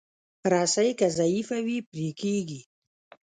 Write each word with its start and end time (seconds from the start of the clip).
رسۍ 0.51 0.89
که 0.99 1.07
ضعیفه 1.17 1.57
وي، 1.65 1.77
پرې 1.89 2.09
کېږي. 2.21 2.61